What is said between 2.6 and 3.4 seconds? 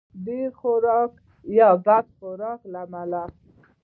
له امله.